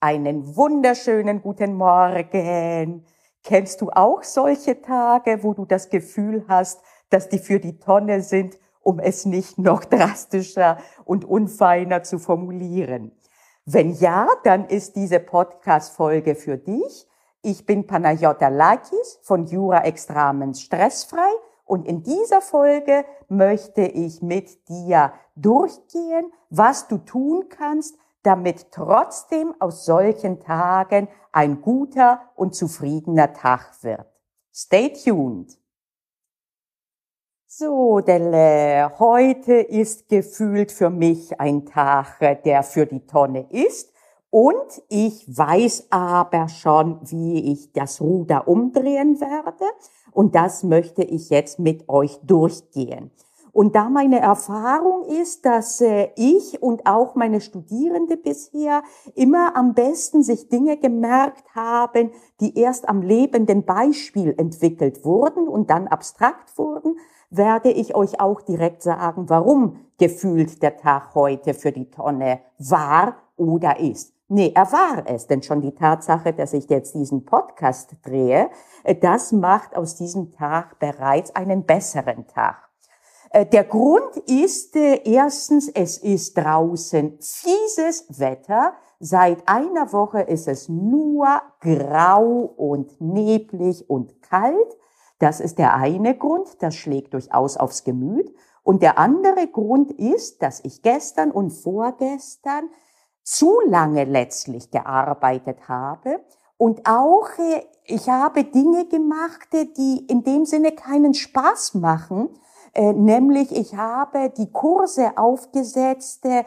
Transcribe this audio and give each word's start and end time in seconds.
Einen 0.00 0.54
wunderschönen 0.54 1.42
guten 1.42 1.74
Morgen. 1.74 3.04
Kennst 3.42 3.80
du 3.80 3.90
auch 3.90 4.22
solche 4.22 4.80
Tage, 4.80 5.42
wo 5.42 5.54
du 5.54 5.64
das 5.64 5.88
Gefühl 5.88 6.44
hast, 6.46 6.80
dass 7.10 7.28
die 7.28 7.40
für 7.40 7.58
die 7.58 7.80
Tonne 7.80 8.20
sind, 8.20 8.60
um 8.80 9.00
es 9.00 9.26
nicht 9.26 9.58
noch 9.58 9.84
drastischer 9.84 10.78
und 11.04 11.24
unfeiner 11.24 12.04
zu 12.04 12.20
formulieren? 12.20 13.10
Wenn 13.64 13.90
ja, 13.90 14.28
dann 14.44 14.66
ist 14.66 14.94
diese 14.94 15.18
Podcast-Folge 15.18 16.36
für 16.36 16.58
dich. 16.58 17.08
Ich 17.42 17.66
bin 17.66 17.88
Panayota 17.88 18.46
Lakis 18.46 19.18
von 19.22 19.46
Jura 19.46 19.84
Extramens 19.84 20.60
Stressfrei 20.60 21.28
und 21.64 21.88
in 21.88 22.04
dieser 22.04 22.40
Folge 22.40 23.04
möchte 23.28 23.82
ich 23.82 24.22
mit 24.22 24.68
dir 24.68 25.12
durchgehen, 25.34 26.32
was 26.50 26.86
du 26.86 26.98
tun 26.98 27.48
kannst, 27.48 27.98
damit 28.28 28.70
trotzdem 28.72 29.54
aus 29.58 29.86
solchen 29.86 30.38
Tagen 30.38 31.08
ein 31.32 31.62
guter 31.62 32.20
und 32.36 32.54
zufriedener 32.54 33.32
Tag 33.32 33.72
wird. 33.82 34.06
Stay 34.54 34.92
tuned. 34.92 35.58
So, 37.46 38.00
Delle, 38.00 38.92
heute 38.98 39.54
ist 39.54 40.10
gefühlt 40.10 40.70
für 40.72 40.90
mich 40.90 41.40
ein 41.40 41.64
Tag, 41.64 42.42
der 42.44 42.62
für 42.62 42.84
die 42.84 43.06
Tonne 43.06 43.46
ist. 43.50 43.94
Und 44.28 44.82
ich 44.90 45.26
weiß 45.26 45.86
aber 45.88 46.50
schon, 46.50 47.00
wie 47.04 47.50
ich 47.52 47.72
das 47.72 47.98
Ruder 48.02 48.46
umdrehen 48.46 49.22
werde. 49.22 49.64
Und 50.12 50.34
das 50.34 50.64
möchte 50.64 51.02
ich 51.02 51.30
jetzt 51.30 51.58
mit 51.58 51.88
euch 51.88 52.18
durchgehen. 52.24 53.10
Und 53.58 53.74
da 53.74 53.88
meine 53.88 54.20
Erfahrung 54.20 55.02
ist, 55.02 55.44
dass 55.44 55.80
äh, 55.80 56.10
ich 56.14 56.62
und 56.62 56.86
auch 56.86 57.16
meine 57.16 57.40
Studierende 57.40 58.16
bisher 58.16 58.84
immer 59.16 59.56
am 59.56 59.74
besten 59.74 60.22
sich 60.22 60.48
Dinge 60.48 60.76
gemerkt 60.76 61.42
haben, 61.56 62.12
die 62.38 62.56
erst 62.56 62.88
am 62.88 63.02
lebenden 63.02 63.64
Beispiel 63.64 64.32
entwickelt 64.38 65.04
wurden 65.04 65.48
und 65.48 65.70
dann 65.70 65.88
abstrakt 65.88 66.56
wurden, 66.56 66.98
werde 67.30 67.72
ich 67.72 67.96
euch 67.96 68.20
auch 68.20 68.42
direkt 68.42 68.84
sagen, 68.84 69.28
warum 69.28 69.80
gefühlt 69.98 70.62
der 70.62 70.76
Tag 70.76 71.16
heute 71.16 71.52
für 71.52 71.72
die 71.72 71.90
Tonne 71.90 72.38
war 72.60 73.16
oder 73.36 73.80
ist. 73.80 74.14
Nee, 74.28 74.52
er 74.54 74.70
war 74.70 75.02
es, 75.06 75.26
denn 75.26 75.42
schon 75.42 75.62
die 75.62 75.74
Tatsache, 75.74 76.32
dass 76.32 76.52
ich 76.52 76.70
jetzt 76.70 76.94
diesen 76.94 77.24
Podcast 77.24 77.96
drehe, 78.04 78.50
äh, 78.84 78.94
das 78.94 79.32
macht 79.32 79.76
aus 79.76 79.96
diesem 79.96 80.30
Tag 80.30 80.78
bereits 80.78 81.34
einen 81.34 81.64
besseren 81.64 82.28
Tag. 82.28 82.67
Äh, 83.30 83.46
der 83.46 83.64
Grund 83.64 84.16
ist 84.26 84.76
äh, 84.76 85.00
erstens, 85.04 85.68
es 85.68 85.98
ist 85.98 86.36
draußen 86.36 87.18
fieses 87.20 88.06
Wetter. 88.18 88.74
Seit 89.00 89.48
einer 89.48 89.92
Woche 89.92 90.22
ist 90.22 90.48
es 90.48 90.68
nur 90.68 91.40
grau 91.60 92.52
und 92.56 93.00
neblig 93.00 93.88
und 93.88 94.22
kalt. 94.22 94.76
Das 95.18 95.40
ist 95.40 95.58
der 95.58 95.74
eine 95.74 96.16
Grund, 96.16 96.48
das 96.60 96.74
schlägt 96.74 97.14
durchaus 97.14 97.56
aufs 97.56 97.84
Gemüt. 97.84 98.34
Und 98.62 98.82
der 98.82 98.98
andere 98.98 99.46
Grund 99.48 99.92
ist, 99.92 100.42
dass 100.42 100.60
ich 100.64 100.82
gestern 100.82 101.30
und 101.30 101.50
vorgestern 101.50 102.68
zu 103.22 103.60
lange 103.66 104.04
letztlich 104.04 104.70
gearbeitet 104.70 105.68
habe 105.68 106.20
und 106.58 106.86
auch 106.86 107.28
äh, 107.38 107.62
ich 107.84 108.08
habe 108.08 108.44
Dinge 108.44 108.86
gemacht, 108.86 109.48
die 109.52 110.04
in 110.08 110.22
dem 110.24 110.44
Sinne 110.44 110.72
keinen 110.72 111.14
Spaß 111.14 111.74
machen, 111.74 112.28
nämlich 112.74 113.56
ich 113.56 113.76
habe 113.76 114.32
die 114.36 114.50
Kurse 114.50 115.12
aufgesetzt 115.16 116.24
äh, 116.24 116.44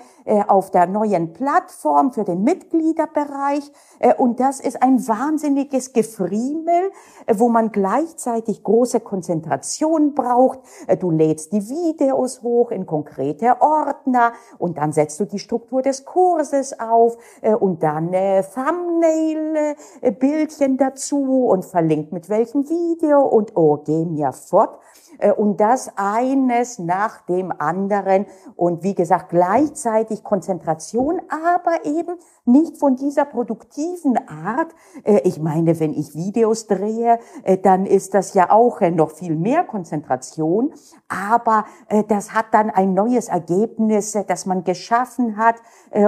auf 0.48 0.72
der 0.72 0.88
neuen 0.88 1.34
Plattform 1.34 2.12
für 2.12 2.24
den 2.24 2.44
Mitgliederbereich 2.44 3.72
äh, 4.00 4.16
und 4.16 4.40
das 4.40 4.60
ist 4.60 4.82
ein 4.82 5.08
wahnsinniges 5.08 5.94
Gefriemel, 5.94 6.92
äh, 7.26 7.36
wo 7.38 7.50
man 7.50 7.72
gleichzeitig 7.72 8.64
große 8.64 9.00
Konzentration 9.00 10.14
braucht. 10.14 10.60
Äh, 10.88 10.98
du 10.98 11.12
lädst 11.12 11.54
die 11.54 11.70
Videos 11.70 12.42
hoch 12.42 12.72
in 12.72 12.86
konkrete 12.86 13.62
Ordner 13.62 14.34
und 14.58 14.78
dann 14.78 14.92
setzt 14.94 15.20
du 15.20 15.26
die 15.26 15.40
Struktur 15.40 15.82
des 15.82 16.06
Kurses 16.06 16.80
auf 16.80 17.18
äh, 17.42 17.54
und 17.54 17.84
dann 17.84 18.12
Thumbnail-Bildchen 18.12 20.78
dazu 20.78 21.48
und 21.48 21.66
verlinkt 21.66 22.12
mit 22.12 22.30
welchem 22.30 22.70
Video 22.70 23.22
und 23.22 23.56
oh, 23.56 23.78
geh 23.78 24.06
mir 24.06 24.34
fort. 24.34 24.80
Äh, 25.22 25.32
und 25.32 25.62
das 25.62 25.92
eines 25.96 26.80
nach 26.80 27.22
dem 27.22 27.54
anderen. 27.58 28.26
Und 28.56 28.84
wie 28.84 28.96
gesagt 28.96 29.30
gleichzeitig 29.30 30.24
Konzentration, 30.24 31.22
aber 31.30 31.86
eben 31.86 32.18
nicht 32.46 32.78
von 32.78 32.96
dieser 32.96 33.26
produktiven 33.26 34.18
Art. 34.28 34.74
Äh, 35.04 35.22
ich 35.24 35.40
meine, 35.40 35.80
wenn 35.80 35.94
ich 35.94 36.16
Videos 36.16 36.68
drehe, 36.68 37.20
äh, 37.44 37.58
dann 37.58 37.86
ist 37.86 38.14
das 38.14 38.34
ja 38.34 38.52
auch 38.52 38.82
noch 38.82 39.12
viel 39.12 39.36
mehr 39.36 39.64
Konzentration, 39.64 40.74
aber 41.08 41.66
das 42.08 42.34
hat 42.34 42.48
dann 42.52 42.70
ein 42.70 42.94
neues 42.94 43.28
Ergebnis, 43.28 44.18
das 44.28 44.46
man 44.46 44.64
geschaffen 44.64 45.38
hat. 45.38 45.56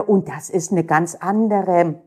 Und 0.07 0.28
das 0.28 0.50
ist 0.50 0.72
eine 0.72 0.84
ganz 0.84 1.16
andere 1.16 2.01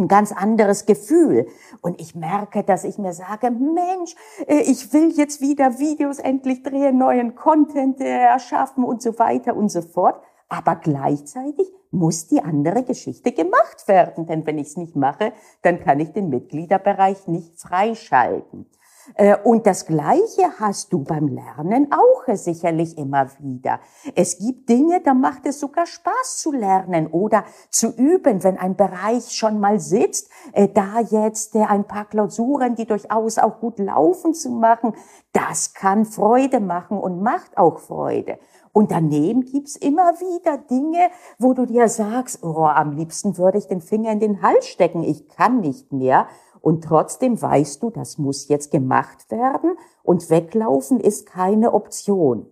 ein 0.00 0.08
ganz 0.08 0.32
anderes 0.32 0.86
Gefühl. 0.86 1.46
Und 1.80 2.00
ich 2.00 2.14
merke, 2.14 2.64
dass 2.64 2.84
ich 2.84 2.98
mir 2.98 3.12
sage, 3.12 3.50
Mensch, 3.50 4.16
äh, 4.46 4.62
ich 4.62 4.92
will 4.92 5.12
jetzt 5.12 5.40
wieder 5.40 5.78
Videos 5.78 6.18
endlich 6.18 6.62
drehen, 6.62 6.98
neuen 6.98 7.34
Content 7.36 8.00
äh, 8.00 8.22
erschaffen 8.22 8.82
und 8.82 9.02
so 9.02 9.18
weiter 9.18 9.56
und 9.56 9.68
so 9.68 9.82
fort. 9.82 10.20
Aber 10.48 10.76
gleichzeitig 10.76 11.70
muss 11.92 12.26
die 12.26 12.42
andere 12.42 12.82
Geschichte 12.82 13.32
gemacht 13.32 13.86
werden. 13.86 14.26
Denn 14.26 14.46
wenn 14.46 14.58
ich 14.58 14.68
es 14.68 14.76
nicht 14.76 14.96
mache, 14.96 15.32
dann 15.62 15.80
kann 15.80 16.00
ich 16.00 16.12
den 16.12 16.28
Mitgliederbereich 16.28 17.28
nicht 17.28 17.60
freischalten. 17.60 18.66
Äh, 19.14 19.36
und 19.44 19.66
das 19.66 19.86
Gleiche 19.86 20.58
hast 20.58 20.92
du 20.92 21.02
beim 21.04 21.28
Lernen 21.28 21.90
auch 21.92 22.34
sicherlich 22.34 22.96
immer 22.98 23.28
wieder. 23.38 23.80
Es 24.14 24.38
gibt 24.38 24.68
Dinge, 24.68 25.00
da 25.00 25.14
macht 25.14 25.46
es 25.46 25.60
sogar 25.60 25.86
Spaß 25.86 26.38
zu 26.38 26.52
lernen 26.52 27.08
oder 27.08 27.44
zu 27.70 27.88
üben, 27.88 28.44
wenn 28.44 28.58
ein 28.58 28.76
Bereich 28.76 29.32
schon 29.32 29.60
mal 29.60 29.80
sitzt, 29.80 30.30
äh, 30.52 30.68
da 30.68 31.00
jetzt 31.00 31.54
äh, 31.54 31.64
ein 31.64 31.84
paar 31.84 32.04
Klausuren, 32.04 32.74
die 32.74 32.86
durchaus 32.86 33.38
auch 33.38 33.60
gut 33.60 33.78
laufen 33.78 34.34
zu 34.34 34.50
machen, 34.50 34.94
das 35.32 35.74
kann 35.74 36.04
Freude 36.04 36.60
machen 36.60 36.98
und 36.98 37.22
macht 37.22 37.56
auch 37.56 37.78
Freude. 37.78 38.38
Und 38.72 38.92
daneben 38.92 39.44
gibt's 39.44 39.74
immer 39.74 40.12
wieder 40.20 40.56
Dinge, 40.58 41.10
wo 41.38 41.54
du 41.54 41.66
dir 41.66 41.88
sagst, 41.88 42.44
oh, 42.44 42.64
am 42.64 42.92
liebsten 42.92 43.36
würde 43.36 43.58
ich 43.58 43.66
den 43.66 43.80
Finger 43.80 44.12
in 44.12 44.20
den 44.20 44.42
Hals 44.42 44.68
stecken, 44.68 45.02
ich 45.02 45.28
kann 45.28 45.60
nicht 45.60 45.92
mehr. 45.92 46.28
Und 46.60 46.84
trotzdem 46.84 47.40
weißt 47.40 47.82
du, 47.82 47.90
das 47.90 48.18
muss 48.18 48.48
jetzt 48.48 48.70
gemacht 48.70 49.30
werden 49.30 49.76
und 50.02 50.28
weglaufen 50.30 51.00
ist 51.00 51.26
keine 51.26 51.72
Option. 51.72 52.46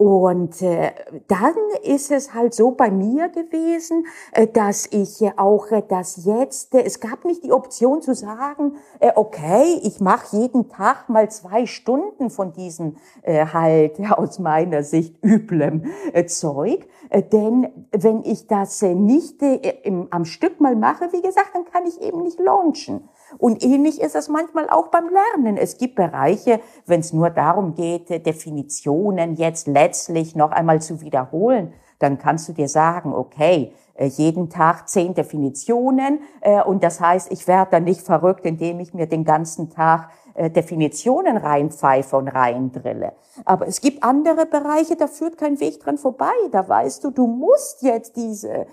Und 0.00 0.62
äh, 0.62 0.92
dann 1.28 1.52
ist 1.82 2.10
es 2.10 2.32
halt 2.32 2.54
so 2.54 2.70
bei 2.70 2.90
mir 2.90 3.28
gewesen, 3.28 4.06
äh, 4.32 4.46
dass 4.46 4.86
ich 4.90 5.20
äh, 5.20 5.32
auch 5.36 5.70
äh, 5.72 5.82
das 5.86 6.24
jetzt, 6.24 6.74
äh, 6.74 6.84
es 6.84 7.00
gab 7.00 7.26
nicht 7.26 7.44
die 7.44 7.52
Option 7.52 8.00
zu 8.00 8.14
sagen, 8.14 8.76
äh, 9.00 9.12
okay, 9.14 9.78
ich 9.82 10.00
mache 10.00 10.38
jeden 10.38 10.70
Tag 10.70 11.10
mal 11.10 11.30
zwei 11.30 11.66
Stunden 11.66 12.30
von 12.30 12.54
diesem 12.54 12.96
äh, 13.20 13.44
halt 13.44 13.98
ja, 13.98 14.12
aus 14.16 14.38
meiner 14.38 14.84
Sicht 14.84 15.22
üblem 15.22 15.84
äh, 16.14 16.24
Zeug. 16.24 16.88
Äh, 17.10 17.22
denn 17.22 17.68
wenn 17.92 18.22
ich 18.24 18.46
das 18.46 18.80
äh, 18.80 18.94
nicht 18.94 19.42
äh, 19.42 19.56
im, 19.82 20.08
am 20.10 20.24
Stück 20.24 20.62
mal 20.62 20.76
mache, 20.76 21.12
wie 21.12 21.20
gesagt, 21.20 21.50
dann 21.52 21.66
kann 21.66 21.84
ich 21.86 22.00
eben 22.00 22.22
nicht 22.22 22.38
launchen. 22.38 23.08
Und 23.38 23.62
ähnlich 23.62 24.00
ist 24.00 24.16
es 24.16 24.28
manchmal 24.28 24.70
auch 24.70 24.88
beim 24.88 25.08
Lernen. 25.08 25.56
Es 25.56 25.76
gibt 25.76 25.94
Bereiche, 25.94 26.60
wenn 26.86 27.00
es 27.00 27.12
nur 27.12 27.30
darum 27.30 27.74
geht, 27.74 28.08
Definitionen 28.26 29.34
jetzt 29.34 29.66
letztlich 29.90 30.36
noch 30.36 30.52
einmal 30.52 30.80
zu 30.80 31.00
wiederholen, 31.00 31.72
dann 31.98 32.16
kannst 32.16 32.48
du 32.48 32.52
dir 32.52 32.68
sagen, 32.68 33.12
okay, 33.12 33.72
äh, 33.94 34.06
jeden 34.06 34.48
Tag 34.48 34.88
zehn 34.88 35.14
Definitionen 35.14 36.20
äh, 36.40 36.62
und 36.62 36.84
das 36.84 37.00
heißt, 37.00 37.32
ich 37.32 37.48
werde 37.48 37.72
dann 37.72 37.84
nicht 37.84 38.02
verrückt, 38.02 38.46
indem 38.46 38.78
ich 38.78 38.94
mir 38.94 39.06
den 39.06 39.24
ganzen 39.24 39.68
Tag 39.68 40.10
äh, 40.34 40.48
Definitionen 40.48 41.36
reinpfeife 41.36 42.16
und 42.16 42.28
reindrille. 42.28 43.12
Aber 43.44 43.66
es 43.66 43.80
gibt 43.80 44.04
andere 44.04 44.46
Bereiche, 44.46 44.94
da 44.94 45.08
führt 45.08 45.38
kein 45.38 45.58
Weg 45.58 45.80
dran 45.80 45.98
vorbei. 45.98 46.32
Da 46.52 46.68
weißt 46.68 47.02
du, 47.02 47.10
du 47.10 47.26
musst 47.26 47.82
jetzt 47.82 48.16
diese 48.16 48.66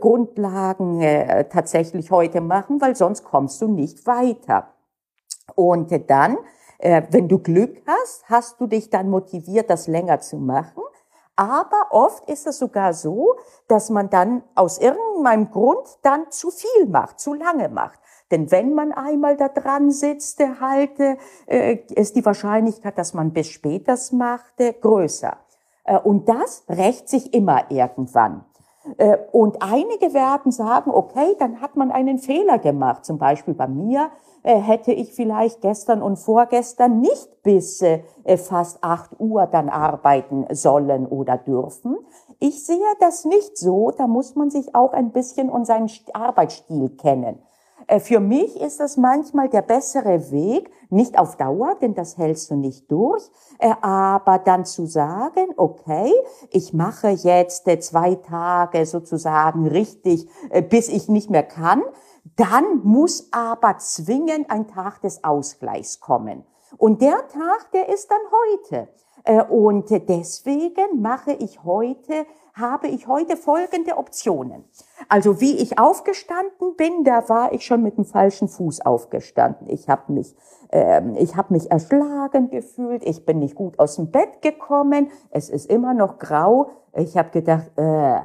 Grundlagen 0.00 1.00
tatsächlich 1.50 2.10
heute 2.10 2.40
machen, 2.40 2.80
weil 2.80 2.96
sonst 2.96 3.22
kommst 3.22 3.60
du 3.60 3.68
nicht 3.68 4.06
weiter. 4.06 4.68
Und 5.54 5.92
dann, 6.08 6.38
wenn 6.78 7.28
du 7.28 7.40
Glück 7.40 7.82
hast, 7.86 8.28
hast 8.28 8.60
du 8.60 8.68
dich 8.68 8.88
dann 8.88 9.10
motiviert, 9.10 9.68
das 9.68 9.88
länger 9.88 10.20
zu 10.20 10.36
machen. 10.36 10.82
Aber 11.34 11.86
oft 11.90 12.28
ist 12.28 12.46
es 12.46 12.58
sogar 12.58 12.92
so, 12.92 13.36
dass 13.68 13.90
man 13.90 14.10
dann 14.10 14.42
aus 14.56 14.78
irgendeinem 14.78 15.50
Grund 15.50 15.86
dann 16.02 16.30
zu 16.30 16.50
viel 16.50 16.86
macht, 16.86 17.20
zu 17.20 17.34
lange 17.34 17.68
macht. 17.68 18.00
Denn 18.30 18.50
wenn 18.50 18.74
man 18.74 18.92
einmal 18.92 19.36
da 19.36 19.48
dran 19.48 19.90
sitzt, 19.90 20.40
halte, 20.60 21.16
äh, 21.46 21.78
ist 21.94 22.16
die 22.16 22.24
Wahrscheinlichkeit, 22.24 22.98
dass 22.98 23.14
man 23.14 23.32
bis 23.32 23.48
später 23.48 23.96
macht, 24.12 24.56
größer. 24.80 25.36
Äh, 25.84 25.98
und 25.98 26.28
das 26.28 26.64
rächt 26.68 27.08
sich 27.08 27.32
immer 27.32 27.70
irgendwann. 27.70 28.44
Äh, 28.96 29.18
und 29.32 29.62
einige 29.62 30.14
werden 30.14 30.52
sagen, 30.52 30.90
okay, 30.90 31.36
dann 31.38 31.60
hat 31.60 31.76
man 31.76 31.90
einen 31.90 32.18
Fehler 32.18 32.58
gemacht. 32.58 33.04
Zum 33.04 33.18
Beispiel 33.18 33.54
bei 33.54 33.68
mir 33.68 34.06
äh, 34.06 34.27
hätte 34.42 34.92
ich 34.92 35.12
vielleicht 35.12 35.60
gestern 35.60 36.02
und 36.02 36.16
vorgestern 36.16 37.00
nicht 37.00 37.42
bis 37.42 37.82
äh, 37.82 38.02
fast 38.36 38.82
acht 38.82 39.18
Uhr 39.18 39.46
dann 39.46 39.68
arbeiten 39.68 40.46
sollen 40.50 41.06
oder 41.06 41.36
dürfen. 41.36 41.98
Ich 42.40 42.64
sehe 42.64 42.78
das 43.00 43.24
nicht 43.24 43.56
so. 43.56 43.90
Da 43.90 44.06
muss 44.06 44.36
man 44.36 44.50
sich 44.50 44.74
auch 44.74 44.92
ein 44.92 45.12
bisschen 45.12 45.50
und 45.50 45.66
seinen 45.66 45.90
Arbeitsstil 46.12 46.90
kennen. 46.90 47.38
Äh, 47.88 48.00
für 48.00 48.20
mich 48.20 48.60
ist 48.60 48.80
das 48.80 48.96
manchmal 48.96 49.48
der 49.48 49.62
bessere 49.62 50.30
Weg, 50.30 50.70
nicht 50.90 51.18
auf 51.18 51.36
Dauer, 51.36 51.74
denn 51.80 51.94
das 51.94 52.16
hältst 52.16 52.50
du 52.50 52.56
nicht 52.56 52.90
durch, 52.90 53.22
äh, 53.58 53.72
aber 53.80 54.38
dann 54.38 54.64
zu 54.64 54.86
sagen, 54.86 55.48
okay, 55.56 56.12
ich 56.50 56.72
mache 56.72 57.08
jetzt 57.08 57.66
äh, 57.66 57.80
zwei 57.80 58.14
Tage 58.14 58.86
sozusagen 58.86 59.66
richtig, 59.66 60.28
bis 60.68 60.88
ich 60.88 61.08
nicht 61.08 61.30
mehr 61.30 61.42
kann, 61.42 61.82
dann 62.36 62.80
muss 62.84 63.32
aber 63.32 63.78
zwingend 63.78 64.50
ein 64.50 64.68
Tag 64.68 65.00
des 65.02 65.24
Ausgleichs 65.24 66.00
kommen. 66.00 66.44
Und 66.76 67.02
der 67.02 67.28
Tag, 67.28 67.70
der 67.72 67.88
ist 67.88 68.10
dann 68.10 68.18
heute. 68.30 68.88
Und 69.50 69.90
deswegen 69.90 71.00
mache 71.00 71.32
ich 71.32 71.62
heute 71.64 72.26
habe 72.58 72.88
ich 72.88 73.06
heute 73.06 73.36
folgende 73.36 73.96
Optionen. 73.96 74.64
Also 75.08 75.40
wie 75.40 75.56
ich 75.56 75.78
aufgestanden 75.78 76.76
bin, 76.76 77.04
da 77.04 77.28
war 77.28 77.52
ich 77.52 77.64
schon 77.64 77.82
mit 77.82 77.96
dem 77.96 78.04
falschen 78.04 78.48
Fuß 78.48 78.84
aufgestanden. 78.84 79.68
Ich 79.68 79.88
habe 79.88 80.12
mich, 80.12 80.34
ähm, 80.70 81.14
ich 81.16 81.36
habe 81.36 81.54
mich 81.54 81.70
erschlagen 81.70 82.50
gefühlt. 82.50 83.04
Ich 83.04 83.24
bin 83.24 83.38
nicht 83.38 83.54
gut 83.54 83.78
aus 83.78 83.96
dem 83.96 84.10
Bett 84.10 84.42
gekommen. 84.42 85.10
Es 85.30 85.48
ist 85.48 85.70
immer 85.70 85.94
noch 85.94 86.18
grau. 86.18 86.70
Ich 86.94 87.16
habe 87.16 87.30
gedacht, 87.30 87.70
äh. 87.76 88.20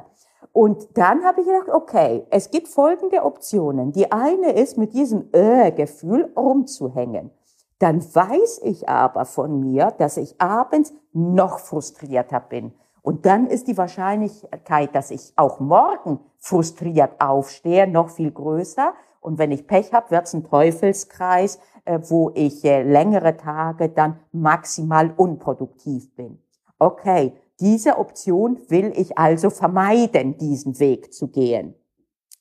Und 0.54 0.96
dann 0.96 1.22
habe 1.24 1.42
ich 1.42 1.46
gedacht, 1.46 1.68
okay, 1.68 2.26
es 2.30 2.50
gibt 2.50 2.68
folgende 2.68 3.22
Optionen. 3.22 3.92
Die 3.92 4.10
eine 4.10 4.52
ist, 4.52 4.78
mit 4.78 4.94
diesem 4.94 5.28
äh-Gefühl 5.32 6.32
rumzuhängen. 6.34 7.30
Dann 7.78 8.00
weiß 8.02 8.62
ich 8.62 8.88
aber 8.88 9.26
von 9.26 9.60
mir, 9.60 9.92
dass 9.98 10.16
ich 10.16 10.40
abends 10.40 10.94
noch 11.12 11.58
frustrierter 11.58 12.40
bin 12.40 12.72
und 13.04 13.26
dann 13.26 13.48
ist 13.48 13.68
die 13.68 13.76
Wahrscheinlichkeit, 13.76 14.94
dass 14.94 15.10
ich 15.10 15.34
auch 15.36 15.60
morgen 15.60 16.20
frustriert 16.38 17.20
aufstehe, 17.20 17.86
noch 17.86 18.08
viel 18.08 18.30
größer. 18.30 18.94
Und 19.20 19.36
wenn 19.36 19.52
ich 19.52 19.66
Pech 19.66 19.92
habe, 19.92 20.10
wird 20.10 20.24
es 20.24 20.32
ein 20.32 20.44
Teufelskreis, 20.44 21.58
äh, 21.84 21.98
wo 22.08 22.30
ich 22.34 22.64
äh, 22.64 22.82
längere 22.82 23.36
Tage 23.36 23.90
dann 23.90 24.20
maximal 24.32 25.12
unproduktiv 25.18 26.16
bin. 26.16 26.42
Okay, 26.78 27.34
diese 27.64 27.98
Option 27.98 28.60
will 28.68 28.92
ich 28.94 29.18
also 29.18 29.50
vermeiden, 29.50 30.38
diesen 30.38 30.78
Weg 30.78 31.12
zu 31.12 31.28
gehen. 31.28 31.74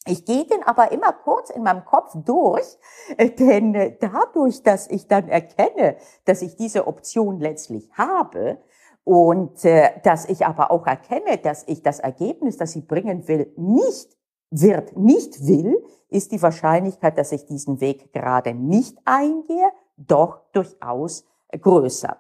Ich 0.06 0.26
gehe 0.26 0.46
den 0.46 0.62
aber 0.64 0.92
immer 0.92 1.14
kurz 1.14 1.50
in 1.50 1.64
meinem 1.64 1.86
Kopf 1.86 2.14
durch, 2.26 2.78
äh, 3.18 3.30
denn 3.30 3.98
dadurch, 4.02 4.62
dass 4.62 4.90
ich 4.90 5.08
dann 5.08 5.30
erkenne, 5.30 5.96
dass 6.26 6.42
ich 6.42 6.58
diese 6.58 6.88
Option 6.88 7.40
letztlich 7.40 7.90
habe, 7.94 8.60
und 9.04 9.66
äh, 9.66 10.00
dass 10.04 10.26
ich 10.30 10.46
aber 10.46 10.72
auch 10.72 10.88
erkenne, 10.88 11.38
dass 11.38 11.64
ich 11.68 11.82
das 11.82 12.00
Ergebnis, 12.00 12.58
das 12.58 12.72
sie 12.72 12.82
bringen 12.82 13.28
will, 13.28 13.52
nicht 13.58 14.18
wird, 14.50 14.96
nicht 14.96 15.46
will, 15.46 15.84
ist 16.10 16.32
die 16.32 16.42
Wahrscheinlichkeit, 16.42 17.18
dass 17.18 17.32
ich 17.32 17.46
diesen 17.46 17.82
Weg 17.82 18.14
gerade 18.14 18.54
nicht 18.54 18.98
eingehe, 19.04 19.72
doch 19.98 20.42
durchaus 20.54 21.26
größer. 21.52 22.18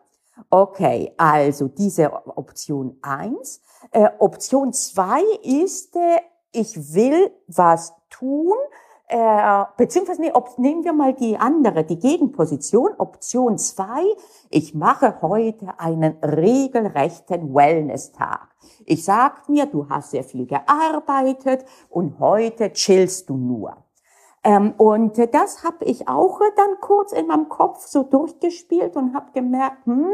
Okay, 0.49 1.13
also 1.17 1.67
diese 1.67 2.11
Option 2.37 2.97
eins. 3.01 3.61
Äh, 3.91 4.09
Option 4.19 4.73
zwei 4.73 5.21
ist, 5.43 5.95
äh, 5.95 6.19
ich 6.51 6.93
will 6.93 7.31
was 7.47 7.93
tun, 8.09 8.53
äh, 9.07 9.63
beziehungsweise 9.77 10.21
nee, 10.21 10.31
ob, 10.33 10.57
nehmen 10.57 10.83
wir 10.83 10.93
mal 10.93 11.13
die 11.13 11.37
andere, 11.37 11.83
die 11.83 11.99
Gegenposition, 11.99 12.91
Option 12.97 13.57
zwei. 13.57 14.03
ich 14.49 14.73
mache 14.73 15.21
heute 15.21 15.79
einen 15.79 16.17
regelrechten 16.23 17.53
Wellness-Tag. 17.53 18.47
Ich 18.85 19.03
sag 19.05 19.49
mir, 19.49 19.65
du 19.65 19.87
hast 19.89 20.11
sehr 20.11 20.23
viel 20.23 20.47
gearbeitet 20.47 21.65
und 21.89 22.19
heute 22.19 22.71
chillst 22.73 23.29
du 23.29 23.37
nur. 23.37 23.77
Ähm, 24.43 24.73
und 24.77 25.17
das 25.33 25.63
habe 25.63 25.85
ich 25.85 26.07
auch 26.07 26.39
dann 26.55 26.79
kurz 26.81 27.13
in 27.13 27.27
meinem 27.27 27.47
Kopf 27.47 27.85
so 27.87 28.03
durchgespielt 28.03 28.95
und 28.95 29.13
habe 29.13 29.31
gemerkt, 29.33 29.85
hm, 29.85 30.11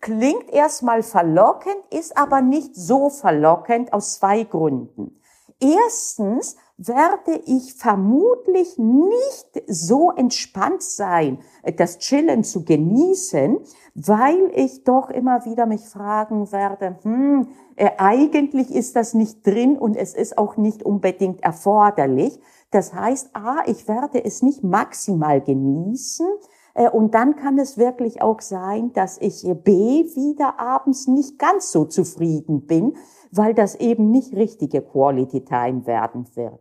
klingt 0.00 0.50
erstmal 0.50 1.02
verlockend, 1.02 1.76
ist 1.90 2.16
aber 2.16 2.40
nicht 2.40 2.74
so 2.74 3.10
verlockend 3.10 3.92
aus 3.92 4.14
zwei 4.14 4.44
Gründen. 4.44 5.20
Erstens 5.60 6.56
werde 6.78 7.42
ich 7.46 7.74
vermutlich 7.74 8.78
nicht 8.78 9.62
so 9.66 10.12
entspannt 10.12 10.82
sein, 10.82 11.40
das 11.76 11.98
Chillen 11.98 12.44
zu 12.44 12.64
genießen, 12.64 13.58
weil 13.96 14.52
ich 14.54 14.84
doch 14.84 15.10
immer 15.10 15.44
wieder 15.44 15.66
mich 15.66 15.88
fragen 15.88 16.52
werde, 16.52 16.98
hm, 17.02 17.48
äh, 17.74 17.90
eigentlich 17.98 18.72
ist 18.72 18.94
das 18.94 19.14
nicht 19.14 19.44
drin 19.44 19.76
und 19.76 19.96
es 19.96 20.14
ist 20.14 20.38
auch 20.38 20.56
nicht 20.56 20.84
unbedingt 20.84 21.42
erforderlich. 21.42 22.38
Das 22.70 22.92
heißt, 22.92 23.30
A, 23.34 23.62
ich 23.66 23.88
werde 23.88 24.24
es 24.24 24.42
nicht 24.42 24.62
maximal 24.62 25.40
genießen, 25.40 26.26
äh, 26.78 26.88
und 26.88 27.14
dann 27.14 27.36
kann 27.36 27.58
es 27.58 27.76
wirklich 27.76 28.22
auch 28.22 28.40
sein, 28.40 28.92
dass 28.92 29.18
ich 29.18 29.42
B 29.64 30.04
wieder 30.14 30.60
abends 30.60 31.08
nicht 31.08 31.38
ganz 31.38 31.72
so 31.72 31.84
zufrieden 31.84 32.66
bin, 32.66 32.96
weil 33.32 33.52
das 33.52 33.74
eben 33.74 34.10
nicht 34.10 34.34
richtige 34.34 34.80
Quality 34.80 35.44
Time 35.44 35.86
werden 35.86 36.26
wird. 36.36 36.60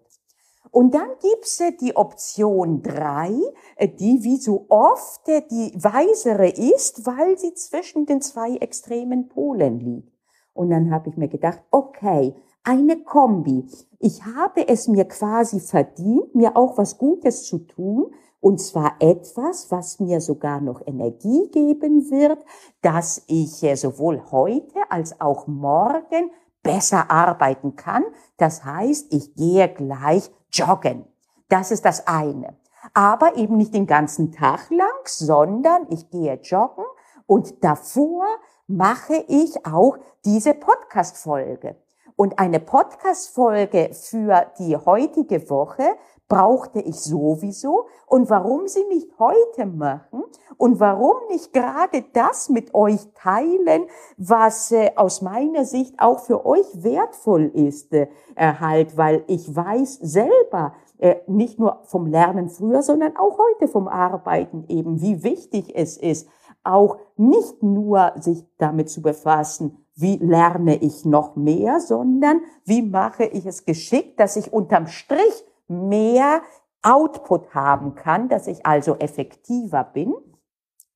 Und 0.71 0.93
dann 0.93 1.09
gibt's 1.21 1.61
die 1.81 1.95
Option 1.95 2.81
drei, 2.81 3.31
äh, 3.75 3.87
die 3.87 4.23
wie 4.23 4.37
so 4.37 4.65
oft 4.69 5.29
äh, 5.29 5.43
die 5.49 5.71
weisere 5.75 6.49
ist, 6.49 7.05
weil 7.05 7.37
sie 7.37 7.53
zwischen 7.53 8.05
den 8.05 8.21
zwei 8.21 8.55
extremen 8.57 9.29
Polen 9.29 9.79
liegt. 9.79 10.11
Und 10.53 10.71
dann 10.71 10.89
habe 10.89 11.09
ich 11.09 11.17
mir 11.17 11.27
gedacht, 11.27 11.61
okay, 11.69 12.33
eine 12.67 12.97
Kombi. 12.97 13.65
Ich 13.99 14.25
habe 14.25 14.67
es 14.67 14.87
mir 14.87 15.05
quasi 15.05 15.59
verdient, 15.61 16.35
mir 16.35 16.57
auch 16.57 16.77
was 16.77 16.97
Gutes 16.97 17.45
zu 17.45 17.59
tun, 17.59 18.13
und 18.39 18.59
zwar 18.59 18.95
etwas, 18.99 19.71
was 19.71 19.99
mir 19.99 20.21
sogar 20.21 20.61
noch 20.61 20.85
Energie 20.85 21.49
geben 21.51 22.11
wird, 22.11 22.43
dass 22.81 23.23
ich 23.27 23.63
äh, 23.63 23.75
sowohl 23.75 24.21
heute 24.31 24.79
als 24.89 25.19
auch 25.19 25.47
morgen 25.47 26.29
besser 26.61 27.09
arbeiten 27.09 27.75
kann. 27.75 28.03
Das 28.37 28.63
heißt, 28.63 29.11
ich 29.13 29.33
gehe 29.35 29.67
gleich 29.69 30.29
joggen. 30.51 31.05
Das 31.49 31.71
ist 31.71 31.83
das 31.83 32.05
eine. 32.05 32.55
Aber 32.93 33.37
eben 33.37 33.57
nicht 33.57 33.73
den 33.73 33.87
ganzen 33.87 34.31
Tag 34.31 34.69
lang, 34.69 35.01
sondern 35.05 35.87
ich 35.89 36.09
gehe 36.09 36.39
joggen 36.43 36.85
und 37.25 37.63
davor 37.63 38.25
mache 38.67 39.25
ich 39.27 39.65
auch 39.65 39.97
diese 40.25 40.53
Podcast-Folge. 40.53 41.75
Und 42.17 42.39
eine 42.39 42.59
Podcast-Folge 42.59 43.91
für 43.93 44.47
die 44.57 44.75
heutige 44.75 45.51
Woche 45.51 45.83
brauchte 46.27 46.79
ich 46.79 46.99
sowieso. 46.99 47.85
Und 48.07 48.31
warum 48.31 48.67
sie 48.67 48.83
nicht 48.85 49.07
heute 49.19 49.67
machen 49.67 50.23
und 50.57 50.79
warum 50.79 51.15
nicht 51.29 51.53
gerade 51.53 52.03
das 52.13 52.49
mit 52.49 52.73
euch 52.73 53.01
teilen, 53.13 53.85
was 54.17 54.71
äh, 54.71 54.93
aus 54.95 55.21
meiner 55.21 55.63
Sicht 55.63 55.99
auch 55.99 56.19
für 56.19 56.43
euch 56.43 56.65
wertvoll 56.73 57.51
ist, 57.53 57.93
äh, 57.93 58.07
halt, 58.35 58.97
weil 58.97 59.23
ich 59.27 59.55
weiß 59.55 59.99
selber, 60.01 60.73
äh, 60.97 61.17
nicht 61.27 61.59
nur 61.59 61.81
vom 61.83 62.07
Lernen 62.07 62.49
früher, 62.49 62.81
sondern 62.81 63.15
auch 63.15 63.37
heute 63.37 63.67
vom 63.67 63.87
Arbeiten 63.87 64.65
eben, 64.69 65.01
wie 65.01 65.21
wichtig 65.23 65.71
es 65.75 65.97
ist, 65.97 66.27
auch 66.63 66.97
nicht 67.15 67.61
nur 67.61 68.13
sich 68.19 68.43
damit 68.57 68.89
zu 68.89 69.03
befassen, 69.03 69.86
wie 69.97 70.17
lerne 70.17 70.75
ich 70.75 71.05
noch 71.05 71.35
mehr, 71.35 71.79
sondern 71.79 72.41
wie 72.65 72.83
mache 72.83 73.25
ich 73.25 73.45
es 73.45 73.65
geschickt, 73.65 74.19
dass 74.19 74.35
ich 74.35 74.53
unterm 74.53 74.87
Strich 74.87 75.43
mehr 75.67 76.41
Output 76.83 77.53
haben 77.53 77.95
kann, 77.95 78.29
dass 78.29 78.47
ich 78.47 78.65
also 78.65 78.95
effektiver 78.95 79.83
bin. 79.83 80.13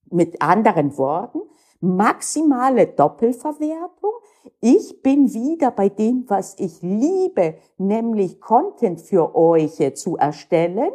Mit 0.08 0.40
anderen 0.40 0.96
Worten, 0.98 1.40
maximale 1.80 2.86
Doppelverwertung. 2.86 4.12
Ich 4.60 5.02
bin 5.02 5.32
wieder 5.34 5.72
bei 5.72 5.88
dem, 5.88 6.24
was 6.28 6.54
ich 6.58 6.80
liebe, 6.82 7.56
nämlich 7.78 8.40
Content 8.40 9.00
für 9.00 9.34
euch 9.34 9.80
zu 9.96 10.16
erstellen 10.16 10.92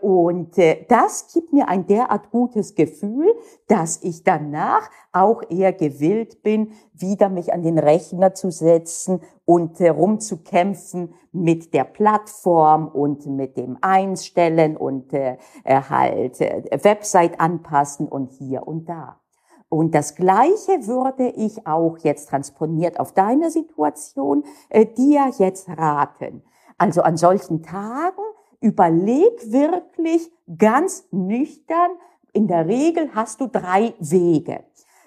und 0.00 0.58
äh, 0.58 0.84
das 0.88 1.32
gibt 1.32 1.52
mir 1.52 1.68
ein 1.68 1.86
derart 1.86 2.30
gutes 2.30 2.74
Gefühl, 2.74 3.32
dass 3.68 4.02
ich 4.02 4.24
danach 4.24 4.90
auch 5.12 5.42
eher 5.48 5.72
gewillt 5.72 6.42
bin, 6.42 6.72
wieder 6.92 7.28
mich 7.28 7.52
an 7.52 7.62
den 7.62 7.78
Rechner 7.78 8.34
zu 8.34 8.50
setzen 8.50 9.20
und 9.44 9.80
rumzukämpfen 9.80 11.14
mit 11.30 11.72
der 11.72 11.84
Plattform 11.84 12.88
und 12.88 13.26
mit 13.26 13.56
dem 13.56 13.78
Einstellen 13.80 14.76
und 14.76 15.12
äh, 15.12 15.36
halt 15.64 16.40
Website 16.40 17.38
anpassen 17.38 18.08
und 18.08 18.32
hier 18.32 18.66
und 18.66 18.88
da. 18.88 19.20
Und 19.68 19.94
das 19.94 20.16
Gleiche 20.16 20.88
würde 20.88 21.28
ich 21.28 21.64
auch 21.64 21.96
jetzt 21.98 22.28
transponiert 22.28 22.98
auf 22.98 23.12
deine 23.12 23.52
Situation 23.52 24.42
äh, 24.68 24.84
dir 24.84 25.30
jetzt 25.38 25.68
raten. 25.68 26.42
Also 26.76 27.02
an 27.02 27.16
solchen 27.16 27.62
Tagen 27.62 28.22
überleg 28.60 29.52
wirklich 29.52 30.30
ganz 30.58 31.06
nüchtern. 31.10 31.90
In 32.32 32.46
der 32.46 32.66
Regel 32.66 33.10
hast 33.14 33.40
du 33.40 33.46
drei 33.46 33.94
Wege. 33.98 34.64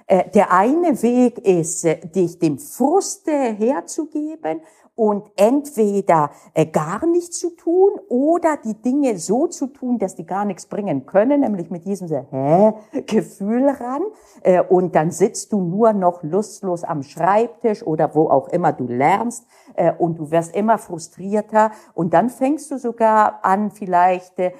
Äh, 0.07 0.29
der 0.31 0.51
eine 0.51 1.01
Weg 1.01 1.39
ist, 1.39 1.85
äh, 1.85 2.05
dich 2.07 2.39
dem 2.39 2.59
Fruste 2.59 3.31
herzugeben 3.31 4.61
und 4.95 5.31
entweder 5.35 6.29
äh, 6.53 6.65
gar 6.65 7.05
nichts 7.05 7.39
zu 7.39 7.49
tun 7.51 7.93
oder 8.09 8.57
die 8.63 8.79
Dinge 8.81 9.17
so 9.17 9.47
zu 9.47 9.67
tun, 9.67 9.97
dass 9.97 10.15
die 10.15 10.25
gar 10.25 10.45
nichts 10.45 10.67
bringen 10.67 11.05
können, 11.05 11.41
nämlich 11.41 11.71
mit 11.71 11.85
diesem 11.85 12.07
so, 12.07 12.25
hä, 12.29 12.73
Gefühl 13.07 13.69
ran. 13.69 14.03
Äh, 14.43 14.61
und 14.61 14.95
dann 14.95 15.11
sitzt 15.11 15.51
du 15.51 15.61
nur 15.61 15.93
noch 15.93 16.21
lustlos 16.21 16.83
am 16.83 17.01
Schreibtisch 17.01 17.85
oder 17.85 18.13
wo 18.13 18.29
auch 18.29 18.49
immer 18.49 18.71
du 18.71 18.85
lernst 18.85 19.47
äh, 19.75 19.91
und 19.91 20.19
du 20.19 20.29
wirst 20.29 20.55
immer 20.55 20.77
frustrierter 20.77 21.71
und 21.95 22.13
dann 22.13 22.29
fängst 22.29 22.69
du 22.69 22.77
sogar 22.77 23.39
an, 23.43 23.71
vielleicht 23.71 24.37
äh, 24.39 24.51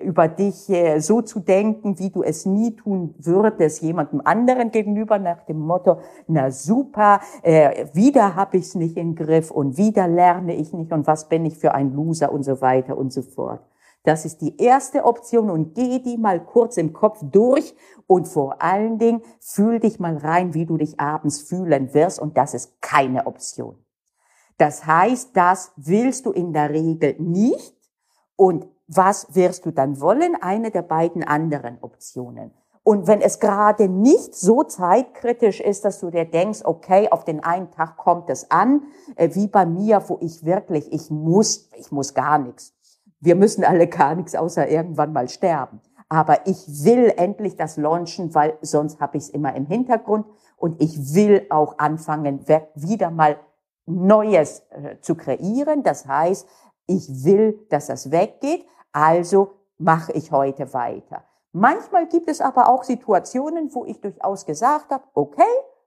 über 0.00 0.28
dich 0.28 0.70
äh, 0.70 1.00
so 1.00 1.20
zu 1.20 1.40
denken, 1.40 1.98
wie 1.98 2.10
du 2.10 2.22
es 2.22 2.46
nie 2.46 2.74
tun 2.74 3.14
würdest, 3.18 3.82
jemandem 3.82 4.22
anderen 4.24 4.70
gegenüber 4.70 5.18
nach 5.18 5.42
dem 5.42 5.58
Motto, 5.58 5.98
na 6.26 6.50
super, 6.50 7.20
äh, 7.42 7.86
wieder 7.92 8.34
habe 8.34 8.56
ich 8.56 8.64
es 8.64 8.74
nicht 8.74 8.96
im 8.96 9.14
Griff 9.14 9.50
und 9.50 9.73
wieder 9.76 10.08
lerne 10.08 10.54
ich 10.54 10.72
nicht 10.72 10.92
und 10.92 11.06
was 11.06 11.28
bin 11.28 11.44
ich 11.44 11.58
für 11.58 11.74
ein 11.74 11.92
Loser 11.92 12.32
und 12.32 12.42
so 12.42 12.60
weiter 12.60 12.96
und 12.96 13.12
so 13.12 13.22
fort. 13.22 13.60
Das 14.04 14.26
ist 14.26 14.42
die 14.42 14.58
erste 14.58 15.04
Option 15.04 15.50
und 15.50 15.74
geh 15.74 15.98
die 15.98 16.18
mal 16.18 16.44
kurz 16.44 16.76
im 16.76 16.92
Kopf 16.92 17.20
durch 17.22 17.74
und 18.06 18.28
vor 18.28 18.60
allen 18.62 18.98
Dingen 18.98 19.22
fühl 19.40 19.80
dich 19.80 19.98
mal 19.98 20.18
rein, 20.18 20.52
wie 20.52 20.66
du 20.66 20.76
dich 20.76 21.00
abends 21.00 21.40
fühlen 21.40 21.94
wirst 21.94 22.20
und 22.20 22.36
das 22.36 22.52
ist 22.52 22.80
keine 22.82 23.26
Option. 23.26 23.76
Das 24.58 24.86
heißt, 24.86 25.36
das 25.36 25.72
willst 25.76 26.26
du 26.26 26.32
in 26.32 26.52
der 26.52 26.70
Regel 26.70 27.16
nicht 27.18 27.74
und 28.36 28.66
was 28.86 29.34
wirst 29.34 29.64
du 29.64 29.70
dann 29.70 30.00
wollen? 30.00 30.36
Eine 30.40 30.70
der 30.70 30.82
beiden 30.82 31.24
anderen 31.24 31.78
Optionen. 31.80 32.52
Und 32.86 33.06
wenn 33.06 33.22
es 33.22 33.40
gerade 33.40 33.88
nicht 33.88 34.34
so 34.36 34.62
zeitkritisch 34.62 35.60
ist, 35.60 35.86
dass 35.86 36.00
du 36.00 36.10
dir 36.10 36.26
denkst, 36.26 36.60
okay, 36.64 37.08
auf 37.10 37.24
den 37.24 37.42
einen 37.42 37.70
Tag 37.70 37.96
kommt 37.96 38.28
es 38.28 38.50
an, 38.50 38.82
äh, 39.16 39.30
wie 39.32 39.48
bei 39.48 39.64
mir, 39.64 40.06
wo 40.06 40.18
ich 40.20 40.44
wirklich, 40.44 40.92
ich 40.92 41.10
muss, 41.10 41.70
ich 41.76 41.90
muss 41.90 42.12
gar 42.12 42.38
nichts. 42.38 42.74
Wir 43.20 43.36
müssen 43.36 43.64
alle 43.64 43.86
gar 43.86 44.14
nichts, 44.14 44.34
außer 44.34 44.68
irgendwann 44.68 45.14
mal 45.14 45.30
sterben. 45.30 45.80
Aber 46.10 46.46
ich 46.46 46.84
will 46.84 47.10
endlich 47.16 47.56
das 47.56 47.78
launchen, 47.78 48.34
weil 48.34 48.58
sonst 48.60 49.00
habe 49.00 49.16
ich 49.16 49.24
es 49.24 49.30
immer 49.30 49.56
im 49.56 49.64
Hintergrund. 49.64 50.26
Und 50.58 50.82
ich 50.82 51.14
will 51.14 51.46
auch 51.48 51.78
anfangen, 51.78 52.46
wieder 52.74 53.10
mal 53.10 53.38
Neues 53.86 54.62
äh, 54.70 55.00
zu 55.00 55.14
kreieren. 55.14 55.82
Das 55.82 56.06
heißt, 56.06 56.46
ich 56.86 57.24
will, 57.24 57.66
dass 57.70 57.86
das 57.86 58.10
weggeht. 58.10 58.66
Also 58.92 59.52
mache 59.78 60.12
ich 60.12 60.32
heute 60.32 60.74
weiter. 60.74 61.24
Manchmal 61.56 62.08
gibt 62.08 62.28
es 62.28 62.40
aber 62.40 62.68
auch 62.68 62.82
Situationen, 62.82 63.72
wo 63.72 63.84
ich 63.84 64.00
durchaus 64.00 64.44
gesagt 64.44 64.90
habe, 64.90 65.04
okay, 65.14 65.42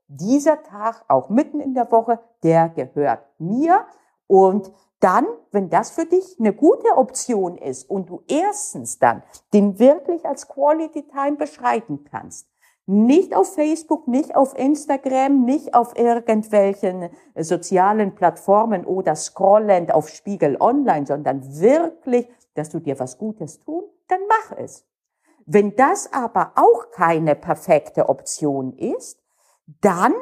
dieser 0.08 0.64
Tag, 0.64 1.04
auch 1.10 1.28
mitten 1.28 1.60
in 1.60 1.74
der 1.74 1.92
Woche, 1.92 2.20
der 2.42 2.70
gehört 2.70 3.26
mir. 3.38 3.86
Und 4.28 4.72
dann, 5.02 5.26
wenn 5.52 5.70
das 5.70 5.92
für 5.92 6.06
dich 6.06 6.38
eine 6.40 6.54
gute 6.54 6.96
Option 6.96 7.58
ist 7.58 7.90
und 7.90 8.10
du 8.10 8.24
erstens 8.30 8.98
dann 8.98 9.24
den 9.54 9.78
wirklich 9.78 10.26
als 10.26 10.48
Quality 10.48 11.04
Time 11.10 11.36
beschreiten 11.36 12.06
kannst, 12.10 12.48
nicht 12.86 13.36
auf 13.36 13.54
Facebook, 13.54 14.08
nicht 14.08 14.38
auf 14.38 14.58
Instagram, 14.58 15.44
nicht 15.44 15.74
auf 15.74 15.98
irgendwelchen 15.98 17.10
sozialen 17.36 18.16
Plattformen 18.16 18.86
oder 18.86 19.18
scrollend 19.18 19.94
auf 19.94 20.08
Spiegel 20.08 20.56
Online, 20.62 21.06
sondern 21.06 21.60
wirklich, 21.60 22.30
dass 22.54 22.70
du 22.70 22.80
dir 22.80 22.98
was 23.02 23.18
Gutes 23.18 23.60
tun, 23.60 23.84
dann 24.08 24.22
mach 24.30 24.58
es. 24.58 24.86
Wenn 25.50 25.78
das 25.78 26.12
aber 26.12 26.52
auch 26.56 26.92
keine 26.92 27.34
perfekte 27.34 28.10
Option 28.10 28.74
ist, 28.74 29.18
dann 29.80 30.14